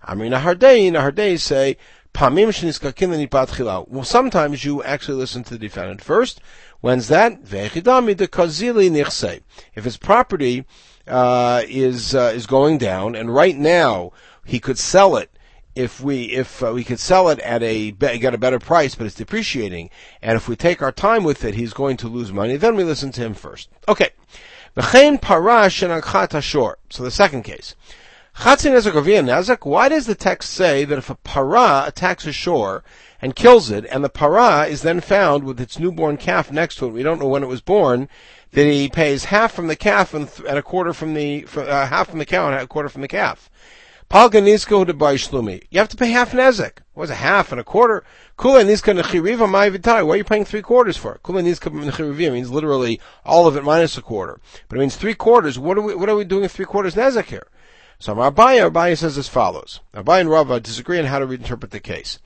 Amrina 0.06 0.42
Hardei, 0.42 0.92
Nahardei 0.92 1.40
say, 1.40 1.78
Pamim 2.12 3.88
Well, 3.88 4.04
sometimes 4.04 4.64
you 4.66 4.82
actually 4.82 5.16
listen 5.16 5.42
to 5.44 5.54
the 5.54 5.58
defendant 5.58 6.02
first. 6.02 6.42
When's 6.82 7.08
that? 7.08 7.42
Vechidami 7.42 8.14
de 8.14 8.28
Kazili 8.28 8.90
Nichse. 8.90 9.40
If 9.74 9.84
his 9.84 9.96
property, 9.96 10.66
uh, 11.08 11.62
is, 11.66 12.14
uh, 12.14 12.32
is 12.34 12.46
going 12.46 12.76
down, 12.76 13.14
and 13.14 13.34
right 13.34 13.56
now, 13.56 14.12
he 14.44 14.60
could 14.60 14.78
sell 14.78 15.16
it 15.16 15.30
if 15.74 16.00
we 16.00 16.24
if 16.26 16.62
uh, 16.62 16.72
we 16.72 16.84
could 16.84 17.00
sell 17.00 17.28
it 17.30 17.40
at 17.40 17.62
a 17.62 17.90
get 17.90 18.34
a 18.34 18.38
better 18.38 18.60
price, 18.60 18.94
but 18.94 19.06
it's 19.06 19.16
depreciating, 19.16 19.90
and 20.22 20.36
if 20.36 20.48
we 20.48 20.54
take 20.54 20.82
our 20.82 20.92
time 20.92 21.24
with 21.24 21.44
it, 21.44 21.54
he's 21.54 21.72
going 21.72 21.96
to 21.96 22.06
lose 22.08 22.32
money. 22.32 22.56
Then 22.56 22.76
we 22.76 22.84
listen 22.84 23.10
to 23.12 23.22
him 23.22 23.34
first. 23.34 23.70
Okay. 23.88 24.10
V'chein 24.76 25.20
parash 25.20 25.82
and 25.82 26.02
ashor. 26.34 26.74
So 26.90 27.02
the 27.04 27.10
second 27.10 27.42
case. 27.42 27.76
Chatzin 28.38 28.72
nezek 28.72 29.64
Why 29.64 29.88
does 29.88 30.06
the 30.06 30.16
text 30.16 30.50
say 30.50 30.84
that 30.84 30.98
if 30.98 31.08
a 31.08 31.14
para 31.14 31.84
attacks 31.86 32.26
a 32.26 32.32
shor 32.32 32.82
and 33.22 33.36
kills 33.36 33.70
it, 33.70 33.86
and 33.86 34.02
the 34.02 34.08
para 34.08 34.66
is 34.66 34.82
then 34.82 35.00
found 35.00 35.44
with 35.44 35.60
its 35.60 35.78
newborn 35.78 36.16
calf 36.16 36.50
next 36.50 36.76
to 36.76 36.86
it, 36.86 36.92
we 36.92 37.04
don't 37.04 37.20
know 37.20 37.28
when 37.28 37.44
it 37.44 37.48
was 37.48 37.60
born, 37.60 38.08
that 38.50 38.64
he 38.64 38.88
pays 38.88 39.26
half 39.26 39.52
from 39.52 39.68
the 39.68 39.76
calf 39.76 40.12
and, 40.12 40.28
th- 40.28 40.48
and 40.48 40.58
a 40.58 40.62
quarter 40.62 40.92
from 40.92 41.14
the, 41.14 41.46
uh, 41.56 41.86
half 41.86 42.10
from 42.10 42.18
the 42.18 42.26
cow 42.26 42.50
and 42.50 42.60
a 42.60 42.66
quarter 42.66 42.88
from 42.88 43.02
the 43.02 43.08
calf. 43.08 43.48
Palga 44.14 44.40
nisko 44.40 44.86
to 44.86 44.94
buy. 44.94 45.18
You 45.70 45.78
have 45.80 45.88
to 45.88 45.96
pay 45.96 46.10
half 46.12 46.30
nezek. 46.30 46.84
What's 46.92 47.10
a 47.10 47.16
half 47.16 47.50
and 47.50 47.60
a 47.60 47.64
quarter? 47.64 48.04
Kula 48.38 48.64
niska 48.64 48.96
nechiriva 48.96 49.50
my 49.50 49.68
vitai. 49.68 50.06
What 50.06 50.14
are 50.14 50.18
you 50.18 50.22
paying 50.22 50.44
three 50.44 50.62
quarters 50.62 50.96
for? 50.96 51.18
Kula 51.24 51.42
niska 51.42 51.68
nechiriva 51.72 52.32
means 52.32 52.48
literally 52.48 53.00
all 53.24 53.48
of 53.48 53.56
it 53.56 53.64
minus 53.64 53.98
a 53.98 54.02
quarter. 54.02 54.38
But 54.68 54.76
it 54.76 54.78
means 54.78 54.94
three 54.94 55.14
quarters. 55.14 55.58
What 55.58 55.78
are 55.78 55.80
we, 55.80 55.96
what 55.96 56.08
are 56.08 56.14
we 56.14 56.22
doing 56.22 56.42
with 56.42 56.52
three 56.52 56.64
quarters 56.64 56.94
nezek 56.94 57.24
here? 57.24 57.48
So 57.98 58.14
Abaya, 58.14 58.70
Abaya 58.70 58.96
says 58.96 59.18
as 59.18 59.26
follows. 59.26 59.80
Abaya 59.92 60.20
and 60.20 60.30
Rava 60.30 60.60
disagree 60.60 61.00
on 61.00 61.06
how 61.06 61.18
to 61.18 61.28
interpret 61.32 61.72
the 61.72 61.80
case. 61.80 62.20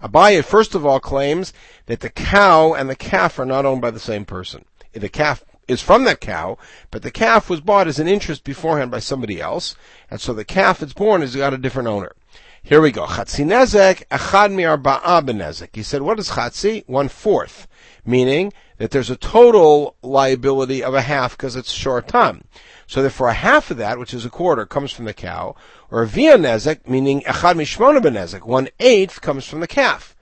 Abaya, 0.00 0.44
first 0.44 0.76
of 0.76 0.86
all, 0.86 1.00
claims 1.00 1.52
that 1.86 1.98
the 1.98 2.10
cow 2.10 2.72
and 2.72 2.88
the 2.88 2.94
calf 2.94 3.40
are 3.40 3.44
not 3.44 3.66
owned 3.66 3.82
by 3.82 3.90
the 3.90 3.98
same 3.98 4.24
person. 4.24 4.64
The 4.92 5.08
calf 5.08 5.42
is 5.72 5.82
from 5.82 6.04
that 6.04 6.20
cow, 6.20 6.56
but 6.92 7.02
the 7.02 7.10
calf 7.10 7.50
was 7.50 7.60
bought 7.60 7.88
as 7.88 7.98
an 7.98 8.06
interest 8.06 8.44
beforehand 8.44 8.90
by 8.90 9.00
somebody 9.00 9.40
else, 9.40 9.74
and 10.10 10.20
so 10.20 10.32
the 10.32 10.44
calf 10.44 10.78
that's 10.78 10.92
born 10.92 11.20
has 11.22 11.34
got 11.34 11.54
a 11.54 11.58
different 11.58 11.88
owner. 11.88 12.12
Here 12.64 12.80
we 12.80 12.92
go. 12.92 13.06
Chatzi 13.06 13.44
nezek, 13.44 14.06
achad 14.08 14.52
mi 14.52 14.62
arba'a 14.62 15.20
benezek. 15.26 15.70
He 15.74 15.82
said, 15.82 16.02
what 16.02 16.20
is 16.20 16.30
chatzi? 16.30 16.84
One 16.86 17.08
fourth. 17.08 17.66
Meaning 18.06 18.52
that 18.78 18.92
there's 18.92 19.10
a 19.10 19.16
total 19.16 19.96
liability 20.00 20.82
of 20.82 20.94
a 20.94 21.02
half 21.02 21.36
because 21.36 21.56
it's 21.56 21.72
short 21.72 22.06
time. 22.06 22.44
So 22.86 23.02
therefore 23.02 23.28
a 23.28 23.34
half 23.34 23.72
of 23.72 23.78
that, 23.78 23.98
which 23.98 24.14
is 24.14 24.24
a 24.24 24.30
quarter, 24.30 24.64
comes 24.64 24.92
from 24.92 25.06
the 25.06 25.14
cow, 25.14 25.56
or 25.90 26.02
a 26.02 26.06
via 26.06 26.36
nezek, 26.36 26.88
meaning 26.88 27.22
echad 27.22 27.56
mishmona 27.56 28.00
benezek. 28.00 28.42
One 28.42 28.68
eighth 28.78 29.20
comes 29.20 29.44
from 29.44 29.58
the 29.58 29.66
calf. 29.66 30.14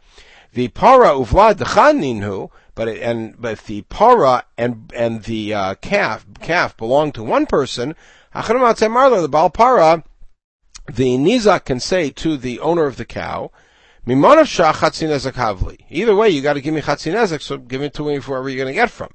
The 0.55 0.69
para 0.69 1.09
uvlad 1.09 1.57
dechad 1.57 1.99
ninhu, 1.99 2.51
but 2.81 2.89
it, 2.89 3.03
and 3.03 3.39
but 3.39 3.53
if 3.53 3.67
the 3.67 3.83
para 3.83 4.47
and 4.57 4.91
and 4.97 5.25
the 5.25 5.53
uh, 5.53 5.75
calf 5.83 6.25
calf 6.41 6.75
belong 6.79 7.13
to 7.13 7.23
one 7.23 7.45
person, 7.45 7.95
the 8.33 9.29
bal 9.31 9.51
para, 9.51 10.03
the 10.87 11.19
nizak 11.19 11.67
can 11.67 11.79
say 11.79 12.09
to 12.09 12.39
the 12.39 12.59
owner 12.61 12.87
of 12.87 12.97
the 12.97 13.05
cow, 13.05 13.51
Either 14.07 14.47
way, 16.17 16.31
you 16.31 16.41
got 16.41 16.55
to 16.55 16.63
give 16.63 16.73
me 16.73 16.81
chatzinezek, 16.81 17.43
so 17.43 17.59
give 17.59 17.83
it 17.83 17.93
to 17.93 18.03
me 18.03 18.19
wherever 18.19 18.49
you're 18.49 18.65
going 18.65 18.75
to 18.75 18.81
get 18.81 18.89
from. 18.89 19.11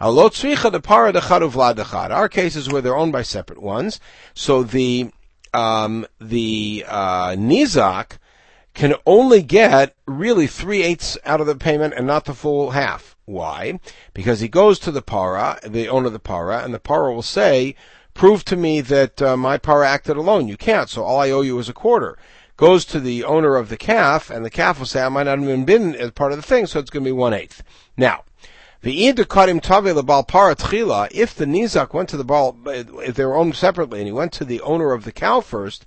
Our 0.00 0.32
cases 2.30 2.70
where 2.70 2.80
they're 2.80 2.96
owned 2.96 3.12
by 3.12 3.20
separate 3.20 3.60
ones, 3.60 4.00
so 4.32 4.62
the 4.62 5.10
um, 5.52 6.06
the 6.18 6.86
uh, 6.88 7.32
nizak 7.32 8.16
can 8.74 8.94
only 9.06 9.42
get 9.42 9.94
really 10.06 10.46
three 10.46 10.82
eighths 10.82 11.18
out 11.24 11.40
of 11.40 11.46
the 11.46 11.56
payment 11.56 11.94
and 11.94 12.06
not 12.06 12.24
the 12.24 12.34
full 12.34 12.70
half. 12.70 13.16
Why? 13.24 13.78
Because 14.14 14.40
he 14.40 14.48
goes 14.48 14.78
to 14.80 14.90
the 14.90 15.02
para, 15.02 15.58
the 15.64 15.88
owner 15.88 16.06
of 16.06 16.12
the 16.12 16.18
para, 16.18 16.64
and 16.64 16.74
the 16.74 16.78
para 16.80 17.12
will 17.12 17.22
say, 17.22 17.74
prove 18.14 18.44
to 18.46 18.56
me 18.56 18.80
that 18.80 19.22
uh, 19.22 19.36
my 19.36 19.58
para 19.58 19.88
acted 19.88 20.16
alone. 20.16 20.48
You 20.48 20.56
can't, 20.56 20.88
so 20.88 21.04
all 21.04 21.20
I 21.20 21.30
owe 21.30 21.42
you 21.42 21.58
is 21.58 21.68
a 21.68 21.74
quarter. 21.74 22.18
Goes 22.56 22.84
to 22.86 23.00
the 23.00 23.24
owner 23.24 23.56
of 23.56 23.68
the 23.68 23.76
calf, 23.76 24.30
and 24.30 24.44
the 24.44 24.50
calf 24.50 24.78
will 24.78 24.86
say, 24.86 25.02
I 25.02 25.08
might 25.08 25.24
not 25.24 25.38
have 25.38 25.48
even 25.48 25.64
been 25.64 25.94
as 25.94 26.10
part 26.12 26.32
of 26.32 26.38
the 26.38 26.42
thing, 26.42 26.66
so 26.66 26.78
it's 26.78 26.90
going 26.90 27.04
to 27.04 27.08
be 27.08 27.12
one 27.12 27.32
eighth. 27.32 27.62
Now, 27.96 28.24
Bal 30.02 30.28
if 31.12 31.34
the 31.34 31.46
nizak 31.46 31.94
went 31.94 32.08
to 32.08 32.16
the 32.16 32.24
ball, 32.24 32.56
if 32.66 33.14
they 33.14 33.24
were 33.24 33.36
owned 33.36 33.54
separately, 33.54 34.00
and 34.00 34.08
he 34.08 34.12
went 34.12 34.32
to 34.32 34.44
the 34.44 34.60
owner 34.62 34.92
of 34.92 35.04
the 35.04 35.12
cow 35.12 35.40
first, 35.40 35.86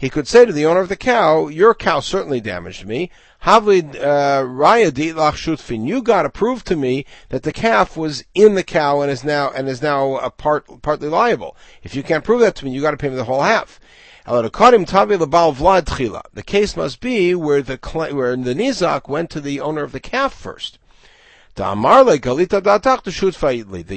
he 0.00 0.08
could 0.08 0.26
say 0.26 0.46
to 0.46 0.52
the 0.52 0.64
owner 0.64 0.80
of 0.80 0.88
the 0.88 0.96
cow, 0.96 1.48
your 1.48 1.74
cow 1.74 2.00
certainly 2.00 2.40
damaged 2.40 2.86
me. 2.86 3.10
Uh, 3.42 4.42
Lak 4.42 5.34
Shutfin, 5.34 5.86
you 5.86 6.02
got 6.02 6.22
to 6.22 6.30
prove 6.30 6.64
to 6.64 6.74
me 6.74 7.04
that 7.28 7.42
the 7.42 7.52
calf 7.52 7.98
was 7.98 8.24
in 8.34 8.54
the 8.54 8.62
cow 8.62 9.02
and 9.02 9.10
is 9.10 9.22
now, 9.24 9.50
and 9.50 9.68
is 9.68 9.82
now 9.82 10.26
part, 10.30 10.80
partly 10.80 11.08
liable. 11.08 11.54
If 11.82 11.94
you 11.94 12.02
can't 12.02 12.24
prove 12.24 12.40
that 12.40 12.56
to 12.56 12.64
me, 12.64 12.70
you 12.70 12.80
got 12.80 12.92
to 12.92 12.96
pay 12.96 13.10
me 13.10 13.16
the 13.16 13.24
whole 13.24 13.42
half. 13.42 13.78
The 16.32 16.42
case 16.42 16.76
must 16.76 17.00
be 17.00 17.34
where 17.34 17.62
the, 17.62 17.78
where 18.12 18.36
the 18.36 18.54
nizak 18.54 19.06
went 19.06 19.28
to 19.30 19.40
the 19.40 19.60
owner 19.60 19.82
of 19.82 19.92
the 19.92 20.00
calf 20.00 20.32
first. 20.32 20.78
The 21.54 21.64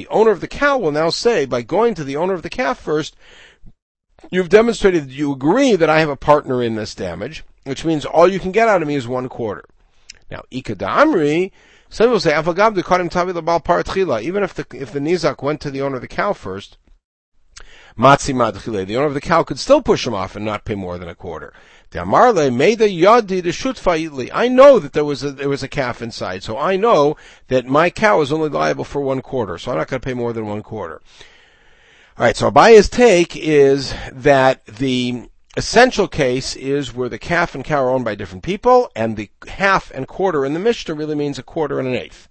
owner 0.10 0.32
of 0.32 0.42
the 0.42 0.50
cow 0.50 0.78
will 0.78 0.92
now 0.92 1.10
say, 1.10 1.46
by 1.46 1.62
going 1.62 1.94
to 1.96 2.04
the 2.04 2.16
owner 2.16 2.34
of 2.34 2.42
the 2.42 2.50
calf 2.50 2.80
first, 2.80 3.16
you've 4.32 4.50
demonstrated 4.50 5.04
that 5.04 5.14
you 5.14 5.32
agree 5.32 5.76
that 5.76 5.90
I 5.90 6.00
have 6.00 6.10
a 6.10 6.16
partner 6.16 6.64
in 6.64 6.76
this 6.76 6.96
damage, 6.96 7.44
which 7.64 7.86
means 7.86 8.06
all 8.06 8.28
you 8.28 8.40
can 8.40 8.52
get 8.52 8.68
out 8.68 8.82
of 8.82 8.88
me 8.88 8.96
is 8.96 9.08
one 9.08 9.30
quarter. 9.30 9.66
Now, 10.30 10.44
Ikadamri, 10.52 11.52
some 11.90 12.08
people 12.08 12.20
say, 12.20 12.36
even 12.36 12.48
if 12.48 12.56
the, 14.54 14.66
if 14.72 14.92
the 14.92 15.00
Nizak 15.00 15.44
went 15.44 15.62
to 15.62 15.72
the 15.72 15.82
owner 15.82 15.96
of 15.96 16.02
the 16.02 16.08
cow 16.08 16.34
first, 16.34 16.78
the 17.96 18.96
owner 18.98 19.06
of 19.06 19.14
the 19.14 19.22
cow 19.22 19.44
could 19.44 19.60
still 19.60 19.84
push 19.84 20.08
him 20.08 20.16
off 20.16 20.36
and 20.36 20.44
not 20.44 20.66
pay 20.66 20.74
more 20.74 20.98
than 20.98 21.08
a 21.08 21.14
quarter. 21.14 21.54
Amarle 22.00 22.54
made 22.54 22.80
yadi 22.80 24.30
I 24.34 24.48
know 24.48 24.80
that 24.80 24.94
there 24.94 25.06
was 25.06 25.24
a 25.24 25.32
there 25.32 25.50
was 25.50 25.64
a 25.64 25.68
calf 25.68 26.02
inside, 26.02 26.44
so 26.44 26.58
I 26.58 26.76
know 26.76 27.16
that 27.48 27.66
my 27.66 27.90
cow 27.90 28.22
is 28.22 28.32
only 28.32 28.50
liable 28.50 28.84
for 28.84 29.02
one 29.02 29.22
quarter, 29.22 29.58
so 29.58 29.72
I'm 29.72 29.78
not 29.78 29.88
going 29.88 30.02
to 30.02 30.06
pay 30.06 30.14
more 30.14 30.34
than 30.34 30.48
one 30.48 30.64
quarter. 30.64 31.02
All 32.18 32.26
right, 32.26 32.38
so 32.38 32.52
Abaya's 32.52 32.90
take 32.90 33.36
is 33.36 33.94
that 34.12 34.66
the 34.66 35.30
essential 35.58 36.08
case 36.08 36.56
is 36.56 36.94
where 36.94 37.10
the 37.10 37.20
calf 37.20 37.56
and 37.56 37.64
cow 37.64 37.84
are 37.84 37.90
owned 37.90 38.06
by 38.06 38.16
different 38.16 38.44
people, 38.44 38.92
and 38.96 39.18
the 39.18 39.30
half 39.48 39.92
and 39.92 40.08
quarter 40.08 40.46
in 40.46 40.54
the 40.54 40.60
Mishnah 40.60 40.96
really 40.96 41.16
means 41.16 41.40
a 41.40 41.44
quarter 41.44 41.80
and 41.80 41.88
an 41.88 41.96
eighth. 41.96 42.28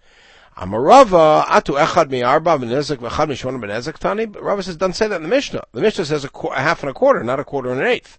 Amarava 0.56 1.44
atu 1.46 1.78
echad 1.78 2.10
mi 2.10 2.22
arba 2.22 2.58
v'nezek 2.58 2.98
v'echad 2.98 3.28
mishon 3.28 3.60
v'nezek 3.60 3.98
tani. 3.98 4.26
Rava 4.26 4.62
says, 4.62 4.76
doesn't 4.76 4.94
say 4.94 5.08
that 5.08 5.16
in 5.16 5.22
the 5.22 5.28
Mishnah. 5.28 5.64
The 5.72 5.80
Mishnah 5.80 6.04
says 6.04 6.24
a, 6.24 6.28
qu- 6.28 6.48
a 6.48 6.60
half 6.60 6.82
and 6.82 6.90
a 6.90 6.94
quarter, 6.94 7.24
not 7.24 7.40
a 7.40 7.44
quarter 7.44 7.70
and 7.70 7.80
an 7.80 7.86
eighth. 7.86 8.18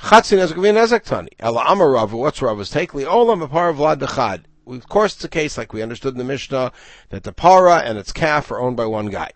Chatzin 0.00 0.38
ezek 0.38 0.56
v'nezek 0.56 1.02
tani. 1.02 1.30
Ela 1.40 1.64
amar 1.66 2.06
what's 2.06 2.40
Rava's 2.40 2.70
take? 2.70 2.92
Olam 2.92 3.46
apar 3.46 3.74
vlad 3.74 3.98
dechad. 3.98 4.44
Of 4.64 4.88
course, 4.88 5.16
it's 5.16 5.24
a 5.24 5.28
case 5.28 5.58
like 5.58 5.72
we 5.72 5.82
understood 5.82 6.14
in 6.14 6.18
the 6.18 6.24
Mishnah 6.24 6.70
that 7.08 7.24
the 7.24 7.32
para 7.32 7.78
and 7.78 7.98
its 7.98 8.12
calf 8.12 8.50
are 8.52 8.60
owned 8.60 8.76
by 8.76 8.86
one 8.86 9.06
guy. 9.06 9.32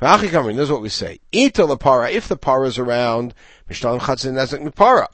V'achi 0.00 0.30
this 0.54 0.64
is 0.64 0.72
what 0.72 0.80
we 0.80 0.88
say. 0.88 1.20
Ita 1.32 1.66
la 1.66 1.76
para, 1.76 2.10
if 2.10 2.28
the 2.28 2.36
para 2.36 2.66
is 2.66 2.78
around, 2.78 3.34
mishtalim 3.68 4.00
chatzin 4.00 4.32
nezek 4.32 4.74
para. 4.74 5.08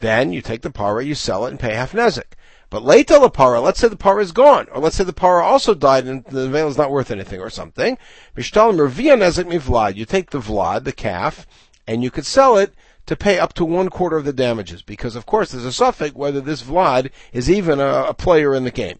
Then 0.00 0.32
you 0.32 0.42
take 0.42 0.62
the 0.62 0.70
para, 0.70 1.04
you 1.04 1.14
sell 1.14 1.46
it, 1.46 1.50
and 1.50 1.60
pay 1.60 1.74
half 1.74 1.92
nezek. 1.92 2.34
But 2.68 2.82
later 2.82 3.20
the 3.20 3.30
para, 3.30 3.60
let's 3.60 3.78
say 3.78 3.88
the 3.88 3.96
para 3.96 4.20
is 4.20 4.32
gone, 4.32 4.66
or 4.72 4.80
let's 4.80 4.96
say 4.96 5.04
the 5.04 5.12
para 5.12 5.44
also 5.44 5.72
died 5.72 6.06
and 6.06 6.24
the 6.24 6.48
veil 6.48 6.66
is 6.66 6.76
not 6.76 6.90
worth 6.90 7.12
anything 7.12 7.40
or 7.40 7.48
something. 7.48 7.96
Mishtalim 8.36 8.76
revia 8.76 9.16
nezek 9.16 9.44
mivlad. 9.44 9.94
You 9.94 10.04
take 10.04 10.30
the 10.30 10.40
vlad, 10.40 10.82
the 10.82 10.92
calf, 10.92 11.46
and 11.86 12.02
you 12.02 12.10
could 12.10 12.26
sell 12.26 12.58
it 12.58 12.74
to 13.08 13.16
pay 13.16 13.38
up 13.38 13.54
to 13.54 13.64
one 13.64 13.88
quarter 13.88 14.18
of 14.18 14.26
the 14.26 14.34
damages, 14.34 14.82
because 14.82 15.16
of 15.16 15.24
course 15.24 15.50
there's 15.50 15.64
a 15.64 15.72
suffix 15.72 16.14
whether 16.14 16.42
this 16.42 16.62
vlad 16.62 17.10
is 17.32 17.50
even 17.50 17.80
a, 17.80 18.04
a 18.04 18.12
player 18.12 18.54
in 18.54 18.64
the 18.64 18.70
game. 18.70 18.98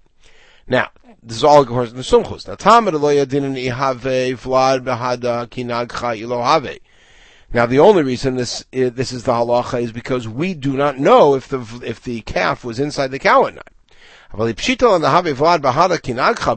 Now, 0.67 0.88
this 1.23 1.37
is 1.37 1.45
all 1.45 1.61
according 1.61 1.91
in 1.91 1.99
the 1.99 2.03
sumchus. 2.03 2.49
Now, 2.49 2.55
tamid 2.55 2.95
ihave 2.95 4.38
vlad 4.38 4.81
behada 4.81 5.47
kinagcha 5.49 6.19
ilohave. 6.19 6.81
Now, 7.53 7.67
the 7.67 7.81
only 7.81 8.03
reason 8.03 8.37
this 8.37 8.65
is, 8.73 8.93
this 8.93 9.12
is 9.12 9.25
the 9.25 9.33
halacha 9.33 9.83
is 9.83 9.93
because 9.93 10.27
we 10.27 10.55
do 10.55 10.75
not 10.75 10.99
know 10.99 11.35
if 11.35 11.47
the 11.49 11.61
if 11.85 12.03
the 12.03 12.23
calf 12.23 12.65
was 12.65 12.81
inside 12.81 13.11
the 13.11 13.19
cow 13.19 13.43
or 13.43 13.50
not. 13.50 13.69
But 14.35 14.57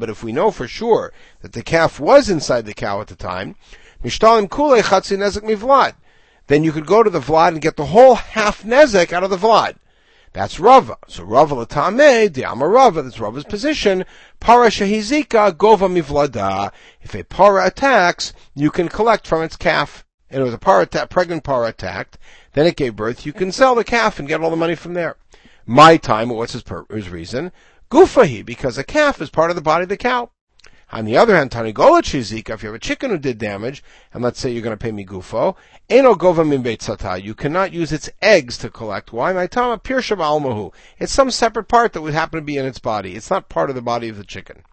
if 0.10 0.24
we 0.24 0.31
know 0.31 0.51
for 0.51 0.67
sure 0.70 1.13
that 1.41 1.51
the 1.51 1.63
calf 1.63 2.00
was 2.00 2.29
inside 2.29 2.65
the 2.65 2.74
cow 2.74 3.01
at 3.01 3.08
the 3.08 3.15
time, 3.15 3.55
then 6.48 6.63
you 6.63 6.71
could 6.71 6.86
go 6.86 7.03
to 7.03 7.10
the 7.10 7.19
vlad 7.19 7.50
and 7.50 7.62
get 7.62 7.77
the 7.77 7.88
whole 7.88 8.15
half 8.15 8.63
nezek 8.63 9.13
out 9.13 9.24
of 9.24 9.29
the 9.29 9.38
vlad. 9.38 9.75
That's 10.33 10.60
Rava. 10.60 10.98
So 11.07 11.24
Rava 11.24 11.55
latame, 11.55 12.33
the 12.33 12.43
Rava, 12.43 13.01
that's 13.01 13.19
Rava's 13.19 13.43
position. 13.43 14.05
Para 14.39 14.67
shahizika 14.67 15.51
gova 15.51 15.89
mivlada. 15.89 16.71
If 17.01 17.13
a 17.15 17.24
para 17.24 17.65
attacks, 17.65 18.33
you 18.55 18.71
can 18.71 18.88
collect 18.88 19.27
from 19.27 19.43
its 19.43 19.57
calf 19.57 20.05
and 20.31 20.41
it 20.41 20.45
was 20.45 20.53
a 20.53 20.57
par 20.57 20.81
atta- 20.81 21.07
pregnant 21.07 21.43
par 21.43 21.65
attacked, 21.65 22.17
then 22.53 22.65
it 22.65 22.77
gave 22.77 22.95
birth, 22.95 23.25
you 23.25 23.33
can 23.33 23.51
sell 23.51 23.75
the 23.75 23.83
calf 23.83 24.17
and 24.17 24.27
get 24.27 24.41
all 24.41 24.50
the 24.50 24.55
money 24.55 24.75
from 24.75 24.93
there. 24.93 25.17
My 25.65 25.98
time, 25.98 26.29
what's 26.29 26.53
his, 26.53 26.63
pur- 26.63 26.86
his 26.89 27.10
reason? 27.10 27.51
Gufahi, 27.91 28.45
because 28.45 28.77
a 28.77 28.83
calf 28.83 29.21
is 29.21 29.29
part 29.29 29.51
of 29.51 29.55
the 29.55 29.62
body 29.62 29.83
of 29.83 29.89
the 29.89 29.98
cow. 29.98 30.31
On 30.93 31.05
the 31.05 31.15
other 31.15 31.36
hand, 31.36 31.51
Tanigola 31.51 32.01
Chizika, 32.01 32.50
if 32.50 32.63
you 32.63 32.67
have 32.67 32.75
a 32.75 32.79
chicken 32.79 33.12
who 33.12 33.17
did 33.17 33.38
damage, 33.38 33.81
and 34.13 34.21
let's 34.21 34.39
say 34.39 34.51
you're 34.51 34.62
going 34.62 34.77
to 34.77 34.83
pay 34.83 34.91
me 34.91 35.05
gufo, 35.05 35.55
Eno 35.89 36.15
Gova 36.15 36.45
Min 36.45 37.24
you 37.24 37.33
cannot 37.33 37.71
use 37.71 37.93
its 37.93 38.10
eggs 38.21 38.57
to 38.57 38.69
collect. 38.69 39.13
Why? 39.13 39.31
My 39.31 39.48
Tama 39.48 39.77
Pirshav 39.77 40.17
Almahu. 40.17 40.74
It's 41.00 41.13
some 41.13 41.31
separate 41.31 41.69
part 41.69 41.93
that 41.93 42.01
would 42.01 42.13
happen 42.13 42.39
to 42.39 42.45
be 42.45 42.57
in 42.57 42.65
its 42.65 42.79
body. 42.79 43.15
It's 43.15 43.29
not 43.29 43.48
part 43.48 43.69
of 43.69 43.75
the 43.75 43.81
body 43.81 44.10
of 44.10 44.17
the 44.17 44.25
chicken. 44.25 44.63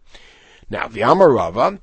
Now, 0.68 0.88
the 0.88 1.00
Amarava, 1.00 1.80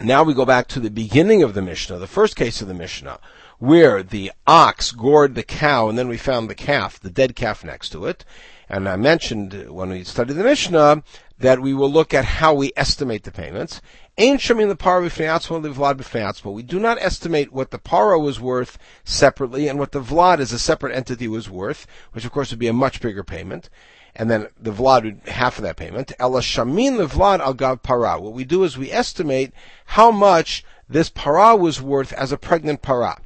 now 0.00 0.22
we 0.22 0.32
go 0.32 0.46
back 0.46 0.66
to 0.68 0.80
the 0.80 0.90
beginning 0.90 1.42
of 1.42 1.52
the 1.52 1.62
Mishnah, 1.62 1.98
the 1.98 2.06
first 2.06 2.36
case 2.36 2.62
of 2.62 2.68
the 2.68 2.74
Mishnah, 2.74 3.20
where 3.58 4.02
the 4.02 4.32
ox 4.46 4.90
gored 4.90 5.34
the 5.34 5.42
cow 5.42 5.90
and 5.90 5.98
then 5.98 6.08
we 6.08 6.16
found 6.16 6.48
the 6.48 6.54
calf, 6.54 6.98
the 6.98 7.10
dead 7.10 7.36
calf 7.36 7.62
next 7.62 7.90
to 7.90 8.06
it. 8.06 8.24
And 8.70 8.88
I 8.88 8.94
mentioned 8.94 9.52
uh, 9.52 9.72
when 9.72 9.90
we 9.90 10.04
studied 10.04 10.34
the 10.34 10.44
Mishnah 10.44 11.02
that 11.38 11.60
we 11.60 11.74
will 11.74 11.90
look 11.90 12.14
at 12.14 12.24
how 12.24 12.54
we 12.54 12.70
estimate 12.76 13.24
the 13.24 13.32
payments. 13.32 13.82
Ain 14.16 14.38
shamin 14.38 14.68
the 14.68 14.76
para 14.76 15.02
befenatzu, 15.02 16.42
but 16.44 16.52
We 16.52 16.62
do 16.62 16.78
not 16.78 16.98
estimate 17.00 17.52
what 17.52 17.72
the 17.72 17.78
para 17.80 18.20
was 18.20 18.38
worth 18.38 18.78
separately 19.02 19.66
and 19.66 19.80
what 19.80 19.90
the 19.90 20.00
vlad 20.00 20.38
as 20.38 20.52
a 20.52 20.58
separate 20.58 20.94
entity 20.94 21.26
was 21.26 21.50
worth, 21.50 21.84
which 22.12 22.24
of 22.24 22.30
course 22.30 22.50
would 22.50 22.60
be 22.60 22.68
a 22.68 22.72
much 22.72 23.00
bigger 23.00 23.24
payment. 23.24 23.68
And 24.14 24.30
then 24.30 24.46
the 24.56 24.72
vlad 24.72 25.02
would 25.02 25.20
half 25.26 25.58
of 25.58 25.64
that 25.64 25.76
payment. 25.76 26.12
Ela 26.20 26.40
shamin 26.40 26.96
the 26.96 27.06
vlad 27.06 27.40
al 27.40 27.54
gav 27.54 27.82
para. 27.82 28.20
What 28.20 28.34
we 28.34 28.44
do 28.44 28.62
is 28.62 28.78
we 28.78 28.92
estimate 28.92 29.52
how 29.86 30.12
much 30.12 30.64
this 30.88 31.10
para 31.10 31.56
was 31.56 31.82
worth 31.82 32.12
as 32.12 32.30
a 32.30 32.38
pregnant 32.38 32.82
para. 32.82 33.20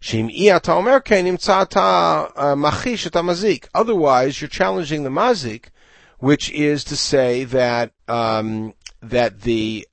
Uh, 0.00 0.60
Otherwise, 3.74 4.40
you're 4.40 4.48
challenging 4.48 5.02
the 5.02 5.10
mazik, 5.10 5.64
which 6.18 6.50
is 6.50 6.84
to 6.84 6.96
say 6.96 7.44
that 7.44 7.92
um, 8.06 8.74
that 9.02 9.42
the 9.42 9.86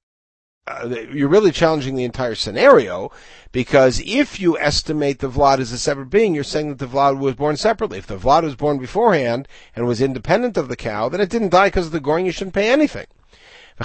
uh, 0.67 0.95
you're 1.11 1.29
really 1.29 1.51
challenging 1.51 1.95
the 1.95 2.03
entire 2.03 2.33
scenario 2.33 3.11
because 3.51 4.01
if 4.03 4.39
you 4.39 4.57
estimate 4.57 5.19
the 5.19 5.29
Vlad 5.29 5.59
as 5.59 5.71
a 5.71 5.77
separate 5.77 6.09
being, 6.09 6.33
you're 6.33 6.43
saying 6.43 6.69
that 6.69 6.79
the 6.79 6.87
Vlad 6.87 7.19
was 7.19 7.35
born 7.35 7.55
separately. 7.55 7.99
If 7.99 8.07
the 8.07 8.17
Vlad 8.17 8.43
was 8.43 8.55
born 8.55 8.79
beforehand 8.79 9.47
and 9.75 9.85
was 9.85 10.01
independent 10.01 10.57
of 10.57 10.67
the 10.67 10.75
cow, 10.75 11.07
then 11.07 11.21
it 11.21 11.29
didn't 11.29 11.49
die 11.49 11.67
because 11.67 11.85
of 11.85 11.91
the 11.91 11.99
goring, 11.99 12.25
you 12.25 12.31
shouldn't 12.31 12.55
pay 12.55 12.71
anything. 12.71 13.05
The 13.77 13.83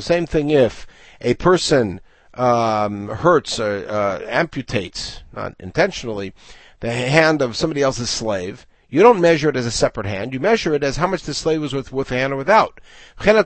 same 0.00 0.26
thing 0.26 0.50
if 0.50 0.86
a 1.20 1.34
person 1.34 2.00
um, 2.34 3.08
hurts 3.08 3.60
or 3.60 3.86
uh, 3.88 4.20
amputates, 4.20 5.22
not 5.32 5.54
intentionally, 5.58 6.32
the 6.80 6.92
hand 6.92 7.42
of 7.42 7.56
somebody 7.56 7.82
else's 7.82 8.10
slave, 8.10 8.66
you 8.92 9.02
don't 9.02 9.22
measure 9.22 9.48
it 9.48 9.56
as 9.56 9.64
a 9.64 9.70
separate 9.70 10.06
hand. 10.06 10.34
You 10.34 10.40
measure 10.40 10.74
it 10.74 10.84
as 10.84 10.98
how 10.98 11.06
much 11.06 11.22
the 11.22 11.32
slave 11.32 11.62
was 11.62 11.72
with, 11.72 11.92
with 11.92 12.12
a 12.12 12.14
hand 12.14 12.34
or 12.34 12.36
without. 12.36 12.78
Same 13.18 13.44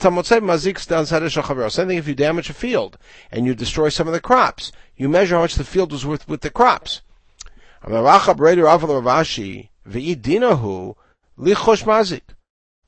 thing 1.88 1.98
if 1.98 2.08
you 2.08 2.14
damage 2.16 2.50
a 2.50 2.52
field 2.52 2.98
and 3.30 3.46
you 3.46 3.54
destroy 3.54 3.88
some 3.90 4.08
of 4.08 4.12
the 4.12 4.20
crops. 4.20 4.72
You 4.96 5.08
measure 5.08 5.36
how 5.36 5.42
much 5.42 5.54
the 5.54 5.62
field 5.62 5.92
was 5.92 6.04
worth 6.04 6.28
with 6.28 6.40
the 6.40 6.50
crops. 6.50 7.02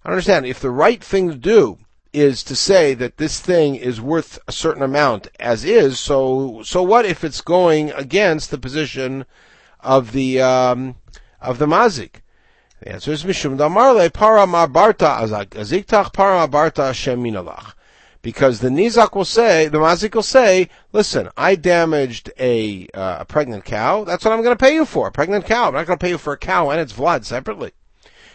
I 0.05 0.11
understand. 0.11 0.45
If 0.45 0.59
the 0.59 0.71
right 0.71 1.02
thing 1.02 1.28
to 1.28 1.37
do 1.37 1.78
is 2.12 2.42
to 2.44 2.56
say 2.56 2.94
that 2.94 3.16
this 3.16 3.40
thing 3.40 3.74
is 3.74 4.00
worth 4.00 4.38
a 4.48 4.52
certain 4.52 4.82
amount 4.82 5.28
as 5.38 5.64
is. 5.64 6.00
So, 6.00 6.62
so 6.64 6.82
what 6.82 7.04
if 7.04 7.24
it's 7.24 7.40
going 7.40 7.90
against 7.92 8.50
the 8.50 8.58
position 8.58 9.24
of 9.80 10.12
the 10.12 10.40
um, 10.40 10.96
of 11.40 11.58
the 11.58 11.66
mazik? 11.66 12.22
The 12.80 12.92
answer 12.92 13.12
is 13.12 13.24
mishum 13.24 13.58
damarle 13.58 14.12
para 14.12 14.46
marbarta 14.46 15.18
aziktach 15.20 16.12
para 16.12 16.46
marbarta 16.46 16.92
sheminalach. 16.92 17.74
Because 18.20 18.60
the 18.60 18.68
nizak 18.68 19.14
will 19.14 19.24
say, 19.24 19.68
the 19.68 19.78
mazik 19.78 20.14
will 20.14 20.22
say, 20.22 20.68
listen, 20.92 21.28
I 21.36 21.54
damaged 21.54 22.32
a, 22.38 22.88
uh, 22.92 23.18
a 23.20 23.24
pregnant 23.24 23.64
cow. 23.64 24.02
That's 24.04 24.24
what 24.24 24.32
I'm 24.34 24.42
going 24.42 24.56
to 24.56 24.64
pay 24.64 24.74
you 24.74 24.84
for. 24.84 25.06
A 25.06 25.12
pregnant 25.12 25.46
cow. 25.46 25.68
I'm 25.68 25.74
not 25.74 25.86
going 25.86 25.98
to 25.98 26.04
pay 26.04 26.10
you 26.10 26.18
for 26.18 26.32
a 26.32 26.38
cow 26.38 26.70
and 26.70 26.80
its 26.80 26.92
blood 26.92 27.24
separately 27.24 27.72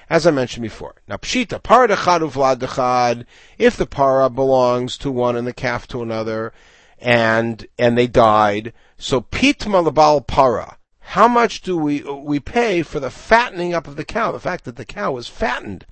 as 0.10 0.28
I 0.28 0.32
mentioned 0.32 0.64
before. 0.64 0.96
Now, 1.08 1.18
pshita, 1.18 1.62
para 1.62 1.88
uvlad 1.88 2.58
dechad, 2.58 3.26
if 3.58 3.78
the 3.78 3.86
para 3.86 4.30
belongs 4.30 4.98
to 5.00 5.12
one 5.12 5.36
and 5.36 5.48
the 5.48 5.54
calf 5.54 5.88
to 5.88 6.02
another, 6.02 6.54
and, 7.00 7.66
and 7.78 7.98
they 7.98 8.08
died, 8.08 8.74
so 8.98 9.22
pitma 9.22 9.86
labal 9.86 10.26
para, 10.26 10.78
how 11.00 11.28
much 11.28 11.62
do 11.62 11.78
we, 11.78 12.02
we 12.02 12.40
pay 12.40 12.82
for 12.82 13.00
the 13.00 13.10
fattening 13.10 13.74
up 13.74 13.88
of 13.88 13.96
the 13.96 14.06
cow, 14.06 14.32
the 14.32 14.40
fact 14.40 14.64
that 14.66 14.78
the 14.78 14.86
cow 14.86 15.12
was 15.12 15.28
fattened 15.28 15.86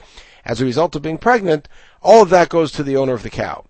as 0.45 0.61
a 0.61 0.65
result 0.65 0.95
of 0.95 1.01
being 1.01 1.17
pregnant, 1.17 1.67
all 2.01 2.23
of 2.23 2.29
that 2.29 2.49
goes 2.49 2.71
to 2.71 2.83
the 2.83 2.97
owner 2.97 3.13
of 3.13 3.23
the 3.23 3.29
cow. 3.29 3.65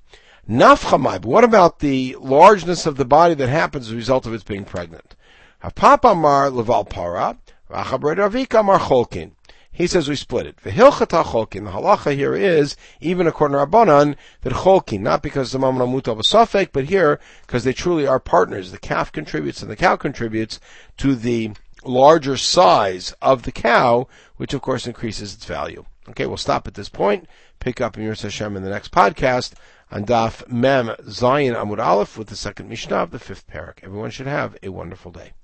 Nafchamai, 0.49 1.21
but 1.21 1.25
what 1.25 1.43
about 1.43 1.79
the 1.79 2.15
largeness 2.19 2.85
of 2.85 2.97
the 2.97 3.05
body 3.05 3.33
that 3.33 3.49
happens 3.49 3.87
as 3.87 3.93
a 3.93 3.95
result 3.95 4.25
of 4.25 4.33
its 4.33 4.43
being 4.43 4.65
pregnant? 4.65 5.15
Hapapamar 5.63 6.51
leval 6.53 6.85
para, 6.85 7.37
Avika 7.69 8.63
mar 8.63 8.79
cholkin. 8.79 9.31
He 9.73 9.87
says 9.87 10.09
we 10.09 10.15
split 10.15 10.45
it. 10.45 10.57
V'hilchata 10.57 11.23
cholkin. 11.23 11.63
The 11.63 11.71
halacha 11.71 12.13
here 12.13 12.35
is, 12.35 12.75
even 12.99 13.25
according 13.25 13.57
to 13.57 13.65
Rabbanan, 13.65 14.15
that 14.41 14.53
cholkin, 14.53 14.99
not 14.99 15.23
because 15.23 15.51
the 15.51 15.59
mamon 15.59 15.79
amuta 15.79 16.15
suffik, 16.17 16.69
but 16.73 16.85
here, 16.85 17.19
because 17.47 17.63
they 17.63 17.73
truly 17.73 18.05
are 18.05 18.19
partners. 18.19 18.71
The 18.71 18.77
calf 18.77 19.11
contributes 19.11 19.61
and 19.61 19.71
the 19.71 19.77
cow 19.77 19.95
contributes 19.95 20.59
to 20.97 21.15
the 21.15 21.51
larger 21.83 22.37
size 22.37 23.15
of 23.21 23.43
the 23.43 23.51
cow, 23.51 24.07
which 24.37 24.53
of 24.53 24.61
course 24.61 24.85
increases 24.85 25.33
its 25.33 25.45
value. 25.45 25.85
Okay, 26.09 26.25
we'll 26.25 26.37
stop 26.37 26.67
at 26.67 26.73
this 26.73 26.89
point. 26.89 27.27
Pick 27.59 27.79
up 27.79 27.97
in 27.97 28.03
Yirz 28.03 28.23
Hashem 28.23 28.57
in 28.57 28.63
the 28.63 28.69
next 28.69 28.91
podcast 28.91 29.53
on 29.91 30.05
Daf 30.05 30.47
Mem 30.49 30.87
Zayin 31.05 31.55
Amud 31.55 31.79
Aleph 31.79 32.17
with 32.17 32.27
the 32.27 32.35
second 32.35 32.67
Mishnah 32.69 32.95
of 32.95 33.11
the 33.11 33.19
fifth 33.19 33.47
parak. 33.47 33.83
Everyone 33.83 34.09
should 34.09 34.27
have 34.27 34.57
a 34.63 34.69
wonderful 34.69 35.11
day. 35.11 35.31